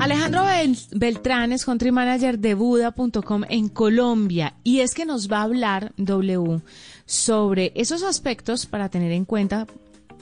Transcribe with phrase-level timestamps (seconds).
[0.00, 0.44] Alejandro
[0.92, 5.92] Beltrán es country manager de Buda.com en Colombia y es que nos va a hablar
[5.98, 6.62] W
[7.04, 9.66] sobre esos aspectos para tener en cuenta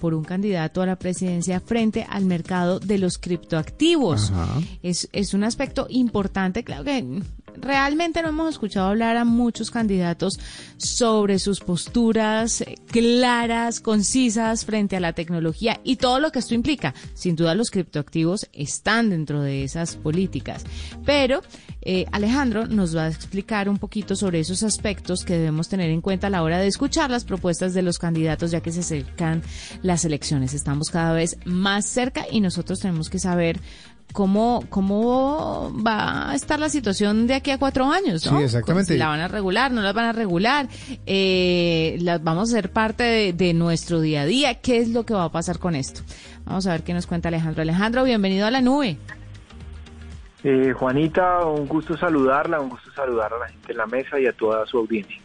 [0.00, 4.32] por un candidato a la presidencia frente al mercado de los criptoactivos.
[4.82, 7.22] Es, es un aspecto importante, claro que
[7.60, 10.38] realmente no hemos escuchado hablar a muchos candidatos
[10.76, 16.94] sobre sus posturas claras, concisas frente a la tecnología y todo lo que esto implica.
[17.14, 20.64] Sin duda los criptoactivos están dentro de esas políticas.
[21.04, 21.42] Pero
[21.82, 26.00] eh, Alejandro nos va a explicar un poquito sobre esos aspectos que debemos tener en
[26.00, 29.42] cuenta a la hora de escuchar las propuestas de los candidatos ya que se acercan
[29.82, 30.54] las elecciones.
[30.54, 33.60] Estamos cada vez más cerca y nosotros tenemos que saber
[34.12, 38.38] cómo, cómo va a estar la situación de aquí a cuatro años, ¿no?
[38.38, 38.94] Sí, exactamente.
[38.94, 40.68] Si la van a regular, no la van a regular,
[41.06, 44.54] eh, las vamos a ser parte de, nuestro día a día.
[44.60, 46.02] ¿Qué es lo que va a pasar con esto?
[46.44, 47.62] Vamos a ver qué nos cuenta Alejandro.
[47.62, 48.98] Alejandro, bienvenido a la nube.
[50.44, 54.26] Eh, Juanita, un gusto saludarla, un gusto saludar a la gente en la mesa y
[54.26, 55.16] a toda su audiencia.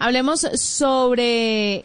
[0.00, 1.84] Hablemos sobre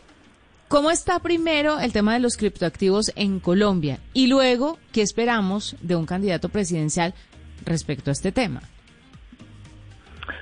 [0.74, 4.00] ¿Cómo está primero el tema de los criptoactivos en Colombia?
[4.12, 7.14] Y luego, ¿qué esperamos de un candidato presidencial
[7.64, 8.60] respecto a este tema?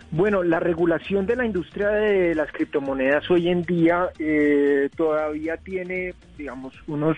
[0.10, 6.14] Bueno, la regulación de la industria de las criptomonedas hoy en día eh, todavía tiene,
[6.38, 7.18] digamos, unos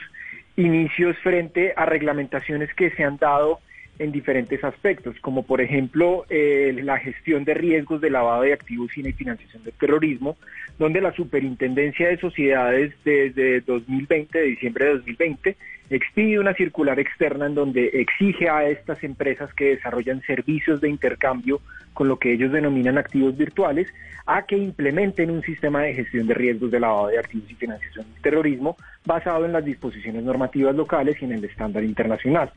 [0.55, 3.59] inicios frente a reglamentaciones que se han dado
[3.99, 8.97] en diferentes aspectos, como por ejemplo eh, la gestión de riesgos de lavado de activos
[8.97, 10.35] y financiación del terrorismo,
[10.79, 15.57] donde la Superintendencia de Sociedades desde 2020, de diciembre de 2020,
[15.89, 21.61] expide una circular externa en donde exige a estas empresas que desarrollan servicios de intercambio
[21.93, 23.87] con lo que ellos denominan activos virtuales,
[24.25, 28.11] a que implementen un sistema de gestión de riesgos de lavado de activos y financiación
[28.11, 32.51] del terrorismo basado en las disposiciones normativas locales y en el estándar internacional.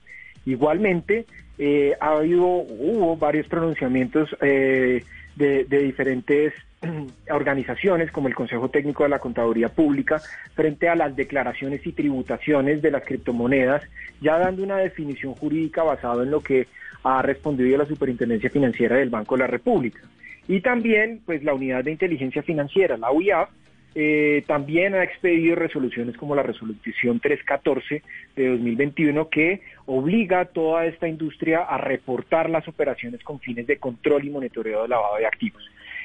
[0.46, 1.26] Igualmente,
[1.58, 6.54] eh, ha habido, hubo varios pronunciamientos eh, de, diferentes
[7.30, 10.22] organizaciones como el Consejo Técnico de la Contaduría Pública
[10.54, 13.82] frente a las declaraciones y tributaciones de las criptomonedas,
[14.20, 16.68] ya dando una definición jurídica basada en lo que
[17.02, 20.00] ha respondido la Superintendencia Financiera del Banco de la República.
[20.48, 23.48] Y también, pues, la Unidad de Inteligencia Financiera, la UIAF,
[23.94, 28.02] eh, también ha expedido resoluciones como la resolución 314
[28.36, 33.78] de 2021 que obliga a toda esta industria a reportar las operaciones con fines de
[33.78, 35.62] control y monitoreo de lavado de activos.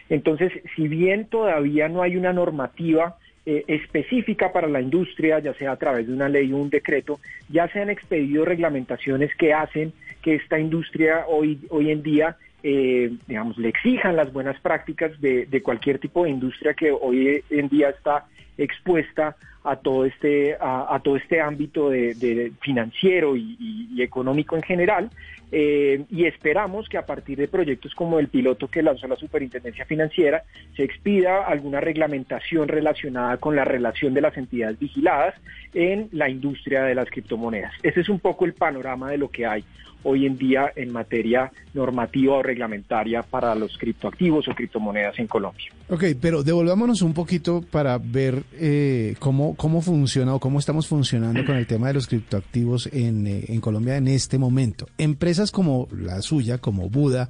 [0.09, 5.71] Entonces, si bien todavía no hay una normativa eh, específica para la industria, ya sea
[5.71, 7.19] a través de una ley o un decreto,
[7.49, 13.11] ya se han expedido reglamentaciones que hacen que esta industria hoy, hoy en día eh,
[13.27, 17.89] digamos, le exijan las buenas prácticas de, cualquier tipo de industria que hoy en día
[17.89, 18.25] está
[18.57, 25.09] expuesta a todo este a, todo este ámbito de, financiero y, económico en general
[25.51, 29.85] eh, y esperamos que a partir de proyectos como el piloto que lanzó la Superintendencia
[29.85, 30.43] Financiera
[30.75, 35.35] se expida alguna reglamentación relacionada con la relación de las entidades vigiladas
[35.73, 37.73] en la industria de las criptomonedas.
[37.83, 39.63] Ese es un poco el panorama de lo que hay
[40.03, 45.71] hoy en día en materia normativa o reglamentaria para los criptoactivos o criptomonedas en Colombia.
[45.91, 51.45] Ok, pero devolvámonos un poquito para ver eh, cómo, cómo funciona o cómo estamos funcionando
[51.45, 54.87] con el tema de los criptoactivos en, eh, en Colombia en este momento.
[54.97, 57.29] Empresas como la suya, como Buda,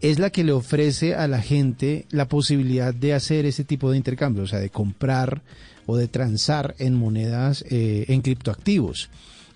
[0.00, 3.98] es la que le ofrece a la gente la posibilidad de hacer ese tipo de
[3.98, 5.42] intercambio, o sea, de comprar
[5.86, 9.10] o de transar en monedas, eh, en criptoactivos.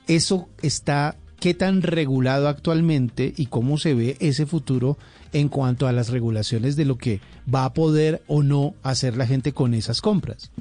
[0.07, 4.97] Eso está qué tan regulado actualmente y cómo se ve ese futuro
[5.33, 7.21] en cuanto a las regulaciones de lo que
[7.53, 10.53] va a poder o no hacer la gente con esas compras.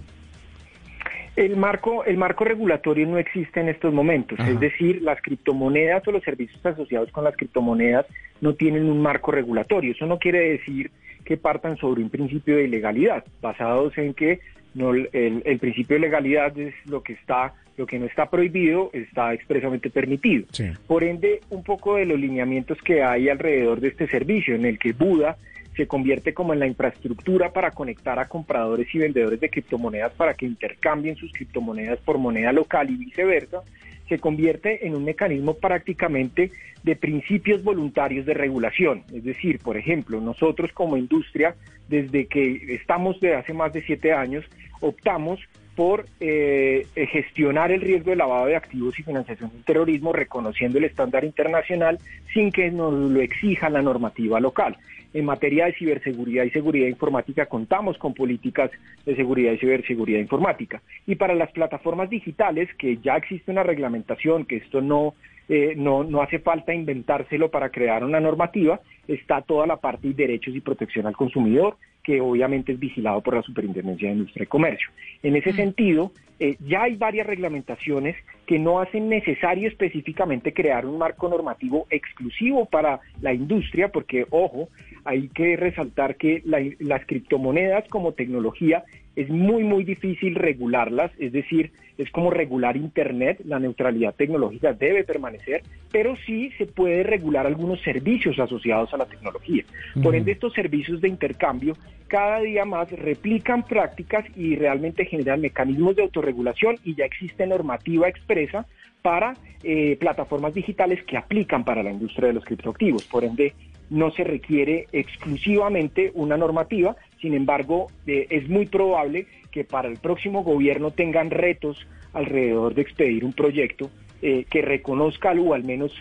[1.35, 6.11] El marco, el marco regulatorio no existe en estos momentos, es decir, las criptomonedas o
[6.11, 8.05] los servicios asociados con las criptomonedas
[8.39, 9.91] no tienen un marco regulatorio.
[9.91, 10.91] Eso no quiere decir
[11.25, 14.39] que partan sobre un principio de ilegalidad, basados en que
[14.75, 19.33] no, el, principio de legalidad es lo que está lo que no está prohibido está
[19.33, 20.45] expresamente permitido.
[20.87, 24.79] Por ende, un poco de los lineamientos que hay alrededor de este servicio, en el
[24.79, 25.35] que Buda
[25.75, 30.33] se convierte como en la infraestructura para conectar a compradores y vendedores de criptomonedas para
[30.33, 33.61] que intercambien sus criptomonedas por moneda local y viceversa,
[34.07, 36.51] se convierte en un mecanismo prácticamente
[36.83, 39.03] de principios voluntarios de regulación.
[39.11, 41.55] Es decir, por ejemplo, nosotros como industria,
[41.89, 44.45] desde que estamos de hace más de siete años,
[44.85, 45.40] optamos
[45.76, 50.85] por eh, gestionar el riesgo de lavado de activos y financiación del terrorismo, reconociendo el
[50.85, 51.99] estándar internacional
[52.34, 54.78] sin que nos lo exija la normativa local.
[55.14, 58.70] En materia de ciberseguridad y seguridad informática contamos con políticas
[59.05, 60.82] de seguridad y ciberseguridad informática.
[61.08, 65.14] Y para las plataformas digitales, que ya existe una reglamentación, que esto no
[65.47, 70.13] eh, no, no hace falta inventárselo para crear una normativa, está toda la parte de
[70.13, 74.47] derechos y protección al consumidor, que obviamente es vigilado por la Superintendencia de Industria y
[74.47, 74.90] Comercio.
[75.23, 78.16] En ese sentido, eh, ya hay varias reglamentaciones
[78.46, 84.69] que no hacen necesario específicamente crear un marco normativo exclusivo para la industria, porque, ojo,
[85.03, 86.41] hay que resaltar que
[86.79, 88.84] las criptomonedas como tecnología
[89.16, 95.05] es muy, muy difícil regularlas, es decir, es como regular Internet, la neutralidad tecnológica debe
[95.05, 99.63] permanecer, pero sí se puede regular algunos servicios asociados a la tecnología.
[100.01, 101.77] Por ende, estos servicios de intercambio
[102.07, 108.07] cada día más replican prácticas y realmente generan mecanismos de autorregulación y ya existe normativa
[108.07, 108.65] expresa
[109.01, 113.05] para eh, plataformas digitales que aplican para la industria de los criptoactivos.
[113.05, 113.53] Por ende,
[113.89, 119.97] no se requiere exclusivamente una normativa, sin embargo, eh, es muy probable que para el
[119.97, 123.89] próximo gobierno tengan retos alrededor de expedir un proyecto
[124.21, 125.91] eh, que reconozca o al menos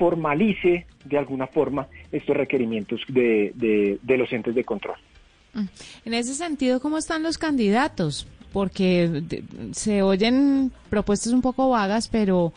[0.00, 3.52] formalice de alguna forma estos requerimientos de,
[4.02, 4.96] de, los entes de control.
[5.52, 5.66] Mm.
[6.06, 8.26] En ese sentido, ¿cómo están los candidatos?
[8.50, 9.22] Porque
[9.72, 12.54] se oyen propuestas un poco vagas, pero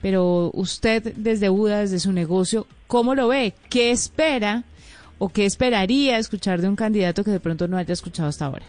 [0.00, 3.54] pero usted desde UDA, desde su negocio, ¿cómo lo ve?
[3.70, 4.62] ¿Qué espera
[5.18, 8.66] o qué esperaría escuchar de un candidato que de pronto no haya escuchado hasta ahora?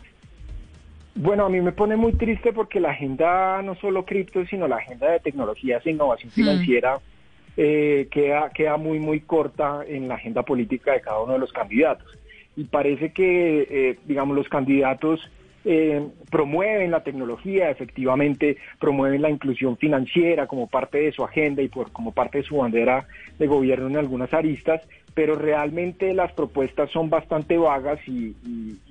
[1.14, 4.78] Bueno, a mí me pone muy triste porque la agenda, no solo cripto, sino la
[4.78, 6.36] agenda de tecnologías e innovación mm.
[7.58, 11.52] Eh, queda, queda muy, muy corta en la agenda política de cada uno de los
[11.52, 12.08] candidatos.
[12.56, 15.30] Y parece que, eh, digamos, los candidatos
[15.68, 21.70] eh, promueven la tecnología, efectivamente promueven la inclusión financiera como parte de su agenda y
[21.70, 23.08] por, como parte de su bandera
[23.40, 28.36] de gobierno en algunas aristas, pero realmente las propuestas son bastante vagas y,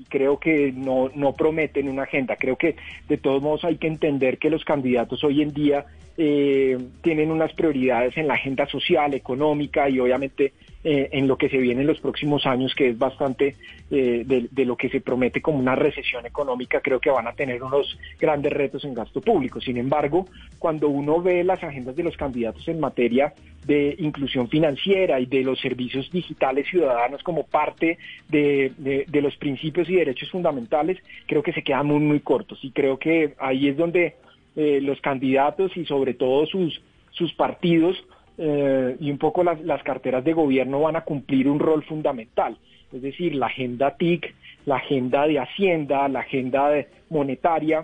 [0.08, 2.36] creo que no, no prometen una agenda.
[2.36, 2.76] Creo que
[3.08, 5.86] de todos modos hay que entender que los candidatos hoy en día
[6.16, 10.52] eh, tienen unas prioridades en la agenda social, económica y obviamente
[10.84, 13.56] eh, en lo que se viene en los próximos años, que es bastante
[13.90, 17.62] eh, de, lo que se promete como una recesión económica, creo que van a tener
[17.62, 19.60] unos grandes retos en gasto público.
[19.60, 20.26] Sin embargo,
[20.58, 23.34] cuando uno ve las agendas de los candidatos en materia
[23.66, 27.98] de inclusión financiera y de los servicios digitales ciudadanos como parte
[28.30, 28.72] de,
[29.06, 30.96] de los principios y derechos fundamentales,
[31.26, 32.58] creo que se quedan muy, muy cortos.
[32.62, 34.14] Y creo que ahí es donde
[34.56, 36.80] eh, los candidatos y sobre todo sus,
[37.10, 37.96] sus partidos
[38.38, 42.56] eh, y un poco las, las, carteras de gobierno van a cumplir un rol fundamental.
[42.92, 44.32] Es decir, la agenda TIC,
[44.66, 46.70] la agenda de Hacienda, la agenda
[47.10, 47.82] monetaria,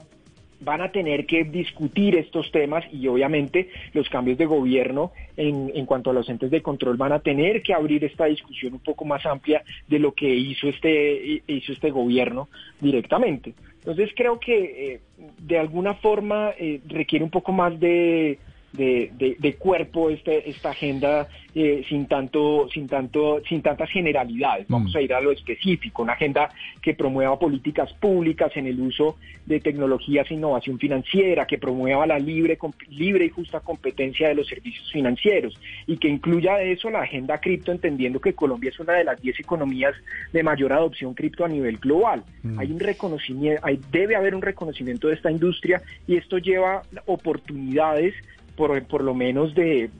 [0.61, 5.87] van a tener que discutir estos temas y obviamente los cambios de gobierno en, en,
[5.87, 9.05] cuanto a los entes de control van a tener que abrir esta discusión un poco
[9.05, 12.49] más amplia de lo que hizo este, hizo este gobierno
[12.81, 13.55] directamente.
[13.79, 15.01] Entonces creo que eh,
[15.39, 17.79] de alguna forma eh, requiere un poco más
[18.73, 24.67] de, de, de, cuerpo este, esta agenda eh, sin tanto sin tanto sin tantas generalidades
[24.69, 24.97] vamos mm.
[24.97, 26.51] a ir a lo específico una agenda
[26.81, 32.21] que promueva políticas públicas en el uso de tecnologías e innovación financiera que promueva la
[32.21, 32.57] libre
[32.91, 35.59] libre y justa competencia de los servicios financieros
[35.89, 39.41] y que incluya eso la agenda cripto entendiendo que Colombia es una de las 10
[39.41, 39.95] economías
[40.33, 42.59] de mayor adopción cripto a nivel global mm.
[42.61, 48.15] hay un reconocimiento hay, debe haber un reconocimiento de esta industria y esto lleva oportunidades
[48.67, 49.91] por, lo menos de,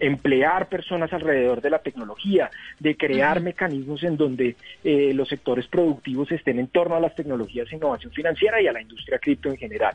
[0.00, 6.30] emplear personas alrededor de la tecnología, de crear mecanismos en donde eh, los sectores productivos
[6.32, 9.56] estén en torno a las tecnologías de innovación financiera y a la industria cripto en
[9.56, 9.94] general.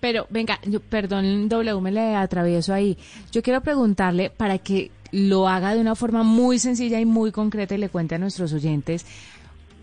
[0.00, 2.96] Pero venga, yo, perdón, W, me le atravieso ahí.
[3.30, 7.74] Yo quiero preguntarle para que lo haga de una forma muy sencilla y muy concreta
[7.74, 9.04] y le cuente a nuestros oyentes,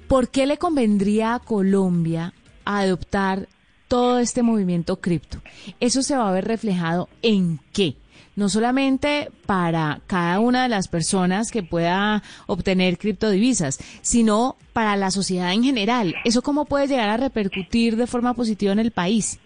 [0.07, 2.33] ¿por qué le convendría a Colombia
[2.65, 3.47] adoptar
[3.87, 5.39] todo este movimiento cripto.
[5.79, 7.95] Eso se va a ver reflejado en qué?
[8.35, 15.09] No solamente para cada una de las personas que pueda obtener criptodivisas, sino para la
[15.09, 16.15] sociedad en general.
[16.23, 19.39] ¿Eso cómo puede llegar a repercutir de forma positiva en el país?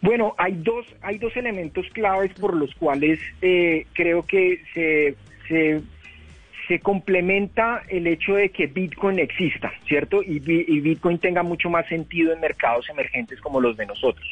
[0.00, 5.16] Bueno, hay dos, hay dos elementos claves por los cuales eh, creo que se,
[5.48, 5.82] se
[6.68, 10.22] se complementa el hecho de que Bitcoin exista, ¿cierto?
[10.22, 14.26] Y, Bitcoin tenga mucho más sentido en mercados emergentes como los de nosotros.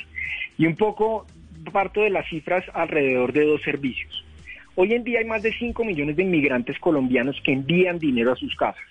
[0.59, 1.27] Y un poco
[1.73, 4.25] parto de las cifras alrededor de dos servicios.
[4.75, 8.37] Hoy en día hay más de 5 millones de inmigrantes colombianos que envían dinero a
[8.37, 8.83] sus casas.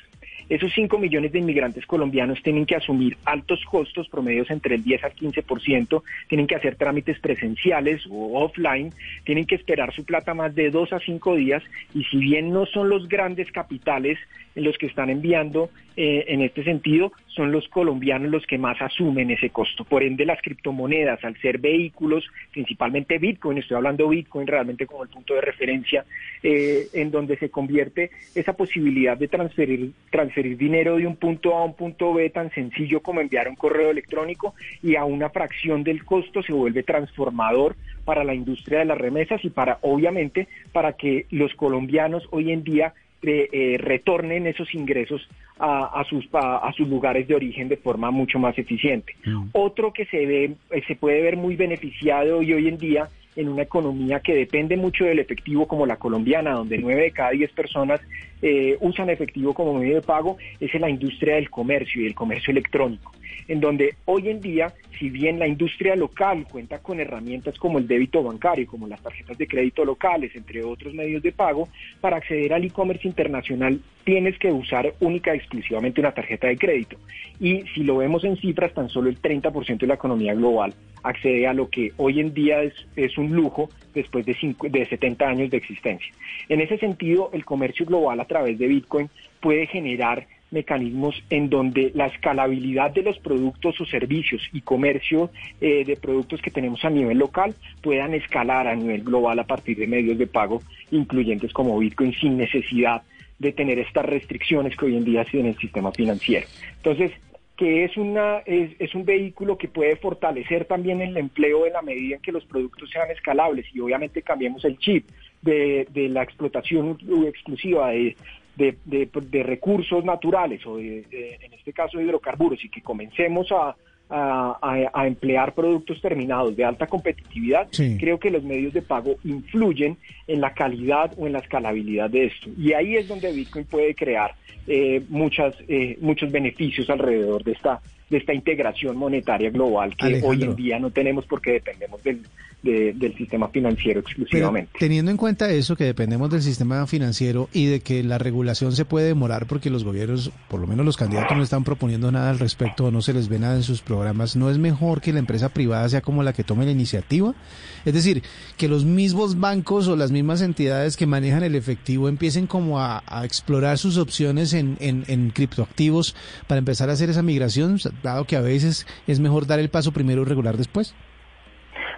[0.53, 5.03] Esos 5 millones de inmigrantes colombianos tienen que asumir altos costos promedios entre el 10
[5.03, 8.93] al 15%, tienen que hacer trámites presenciales o offline,
[9.23, 11.63] tienen que esperar su plata más de 2 a 5 días
[11.95, 14.19] y si bien no son los grandes capitales
[14.53, 18.81] en los que están enviando eh, en este sentido, son los colombianos los que más
[18.81, 19.83] asumen ese costo.
[19.83, 25.09] Por ende, las criptomonedas, al ser vehículos, principalmente Bitcoin, estoy hablando Bitcoin realmente como el
[25.09, 26.05] punto de referencia,
[26.41, 31.61] eh, en donde se convierte esa posibilidad de transferir, transferir dinero de un punto A
[31.61, 35.83] a un punto B tan sencillo como enviar un correo electrónico y a una fracción
[35.83, 37.75] del costo se vuelve transformador
[38.05, 42.63] para la industria de las remesas y para, obviamente, para que los colombianos hoy en
[42.63, 42.93] día
[43.23, 45.27] eh, retornen esos ingresos
[45.59, 49.15] a, sus, a, sus lugares de origen de forma mucho más eficiente.
[49.25, 49.49] Mm.
[49.53, 53.49] Otro que se, ve, eh, se puede ver muy beneficiado hoy, hoy en día en
[53.49, 57.51] una economía que depende mucho del efectivo como la colombiana, donde nueve de cada diez
[57.51, 58.01] personas
[58.45, 62.13] eh, usan efectivo como medio de pago, es en la industria del comercio y el
[62.13, 63.13] comercio electrónico,
[63.47, 67.87] en donde hoy en día, si bien la industria local cuenta con herramientas como el
[67.87, 71.69] débito bancario, como las tarjetas de crédito locales, entre otros medios de pago,
[72.01, 76.97] para acceder al e-commerce internacional tienes que usar única y exclusivamente una tarjeta de crédito.
[77.39, 80.73] Y si lo vemos en cifras, tan solo el 30% de la economía global
[81.03, 84.35] accede a lo que hoy en día es, es un lujo después de,
[84.69, 86.13] de 70 años de existencia.
[86.49, 89.09] En ese sentido, el comercio global a través de Bitcoin
[89.39, 95.29] puede generar mecanismos en donde la escalabilidad de los productos o servicios y comercio
[95.61, 99.77] eh, de productos que tenemos a nivel local puedan escalar a nivel global a partir
[99.77, 103.03] de medios de pago incluyentes como Bitcoin sin necesidad
[103.37, 106.47] de tener estas restricciones que hoy en día tiene el sistema financiero.
[106.77, 107.11] Entonces,
[107.57, 112.15] que es, una, es, un vehículo que puede fortalecer también el empleo en la medida
[112.15, 115.07] en que los productos sean escalables y obviamente cambiemos el chip
[115.43, 116.97] de, la explotación
[117.27, 118.15] exclusiva de,
[118.55, 123.75] de, recursos naturales o en este caso hidrocarburos y que comencemos a,
[124.09, 127.67] a, emplear productos terminados de alta competitividad,
[127.99, 129.97] creo que los medios de pago influyen
[130.27, 132.49] en la calidad o en la escalabilidad de esto.
[132.57, 134.35] Y ahí es donde Bitcoin puede crear
[134.67, 140.43] eh, muchas, eh, muchos beneficios alrededor de esta, de esta integración monetaria global que hoy
[140.43, 142.21] en día no tenemos porque dependemos del,
[142.63, 144.71] del sistema financiero exclusivamente.
[144.79, 148.85] teniendo en cuenta eso, que dependemos del sistema financiero y de que la regulación se
[148.85, 152.39] puede demorar porque los gobiernos, por lo menos los candidatos, no están proponiendo nada al
[152.39, 155.19] respecto o no se les ve nada en sus programas, ¿no es mejor que la
[155.19, 157.35] empresa privada sea como la que tome la iniciativa?
[157.83, 158.23] Es decir,
[158.57, 163.03] que los mismos bancos o las mismas entidades que manejan el efectivo empiecen como a,
[163.23, 166.15] explorar sus opciones en, en, en criptoactivos
[166.47, 169.91] para empezar a hacer esa migración, dado que a veces es mejor dar el paso
[169.91, 170.95] primero y regular después.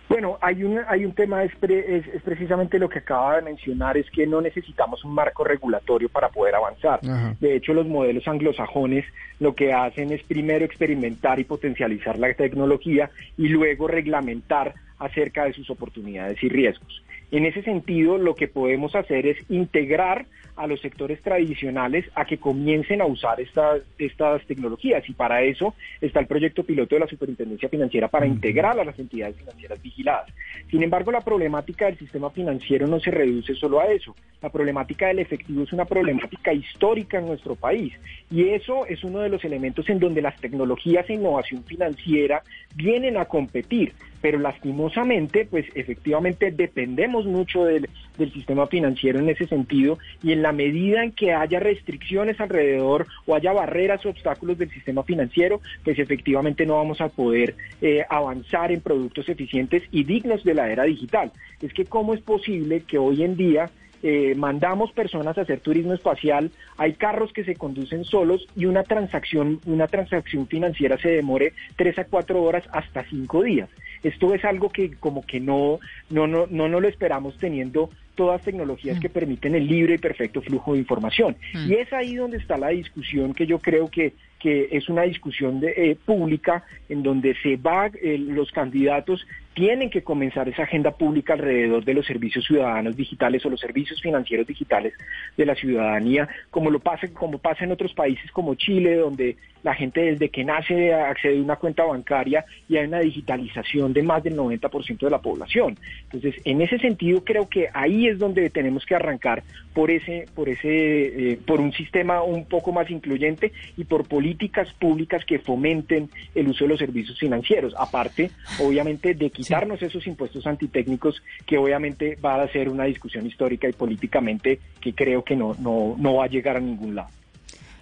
[0.07, 4.09] Bueno, hay un, hay un tema, es, es, precisamente lo que acaba de mencionar, es
[4.11, 7.01] que no necesitamos un marco regulatorio para poder avanzar.
[7.39, 9.05] De hecho, los modelos anglosajones
[9.39, 15.53] lo que hacen es primero experimentar y potencializar la tecnología y luego reglamentar acerca de
[15.53, 17.03] sus oportunidades y riesgos.
[17.31, 22.37] En ese sentido, lo que podemos hacer es integrar a los sectores tradicionales a que
[22.37, 27.07] comiencen a usar estas, estas tecnologías y para eso está el proyecto piloto de la
[27.07, 30.31] Superintendencia Financiera para integrar a las entidades financieras vigiladas.
[30.69, 34.15] Sin embargo, la problemática del sistema financiero no se reduce solo a eso.
[34.41, 37.93] La problemática del efectivo es una problemática histórica en nuestro país
[38.31, 42.43] y eso es uno de los elementos en donde las tecnologías e innovación financiera
[42.75, 43.93] vienen a competir
[44.25, 47.89] pero lastimosamente, pues efectivamente dependemos mucho del,
[48.33, 53.35] sistema financiero en ese sentido y en la medida en que haya restricciones alrededor o
[53.35, 58.71] haya barreras o obstáculos del sistema financiero, pues efectivamente no vamos a poder eh, avanzar
[58.71, 61.33] en productos eficientes y dignos de la era digital.
[61.61, 63.69] Es que cómo es posible que hoy en día
[64.07, 68.83] eh, mandamos personas a hacer turismo espacial, hay carros que se conducen solos y una
[68.83, 73.67] transacción, una transacción financiera se demore tres a cuatro horas hasta cinco días.
[74.05, 75.79] Esto es algo que como que no,
[76.11, 79.11] no, no, no, no lo esperamos teniendo todas tecnologías que mm.
[79.11, 81.35] permiten el libre y perfecto flujo de información.
[81.55, 81.71] Mm.
[81.71, 84.13] Y es ahí donde está la discusión que yo creo que
[84.45, 89.25] que es una discusión de, eh, pública en donde se va, eh, los candidatos
[89.55, 93.99] tienen que comenzar esa agenda pública alrededor de los servicios ciudadanos digitales o los servicios
[94.01, 94.93] financieros digitales
[95.35, 99.73] de la ciudadanía, como lo pasa, como pasa en otros países como Chile, donde la
[99.73, 104.23] gente desde que nace accede a una cuenta bancaria y hay una digitalización de más
[104.23, 105.75] del 90% de la población.
[106.03, 109.41] Entonces, en ese sentido, creo que ahí es donde tenemos que arrancar
[109.73, 114.34] por ese, por ese, eh, por un sistema un poco más incluyente y por políticas
[114.73, 120.45] públicas que fomenten el uso de los servicios financieros, aparte, obviamente, de quitarnos esos impuestos
[120.47, 125.55] antitécnicos que obviamente va a ser una discusión histórica y políticamente que creo que no,
[125.59, 127.09] no, no va a llegar a ningún lado.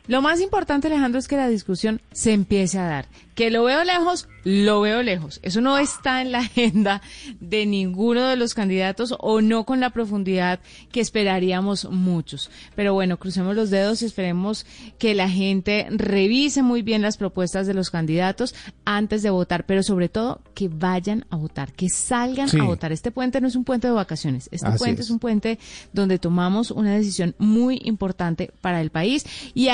[0.08, 3.06] Lo más importante, Alejandro, es que la discusión se empiece a dar.
[3.36, 5.40] Que lo veo lejos, lo veo lejos.
[5.42, 7.02] Eso no está en la agenda
[7.40, 10.60] de ninguno de los candidatos o no con la profundidad
[10.92, 12.52] que esperaríamos muchos.
[12.76, 14.66] Pero bueno, crucemos los dedos y esperemos
[15.00, 18.54] que la gente revise muy bien las propuestas de los candidatos
[18.86, 22.92] antes de votar, pero sobre todo que vayan a votar, que salgan a votar.
[22.92, 25.08] Este puente no es un puente de vacaciones, este puente es.
[25.08, 25.58] es un puente
[25.94, 29.70] donde tomamos una decisión muy importante para el país y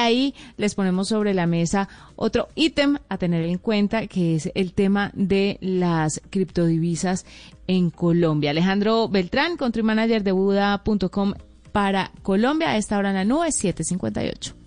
[0.58, 5.12] les ponemos sobre la mesa otro ítem a tener en cuenta que es el tema
[5.14, 7.26] de las criptodivisas
[7.68, 8.52] en Colombia.
[8.52, 11.34] Alejandro Beltrán, country manager de Buda.com
[11.72, 14.59] para Colombia, a esta hora en la nube 758.